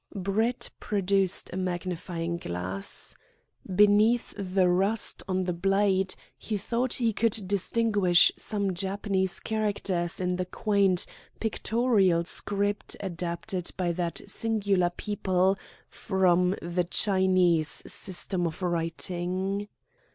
Brett 0.15 0.71
produced 0.79 1.51
a 1.53 1.57
magnifying 1.57 2.37
glass. 2.37 3.15
Beneath 3.75 4.33
the 4.35 4.67
rust 4.67 5.21
on 5.27 5.43
the 5.43 5.53
blade 5.53 6.15
he 6.39 6.57
thought 6.57 6.95
he 6.95 7.13
could 7.13 7.47
distinguish 7.47 8.31
some 8.35 8.73
Japanese 8.73 9.39
characters 9.39 10.19
in 10.19 10.37
the 10.37 10.45
quaint 10.45 11.05
pictorial 11.39 12.23
script 12.23 12.97
adapted 12.99 13.69
by 13.77 13.91
that 13.91 14.21
singular 14.27 14.89
people 14.89 15.55
from 15.87 16.55
the 16.63 16.83
Chinese 16.83 17.83
system 17.85 18.47
of 18.47 18.63
writing. 18.63 19.67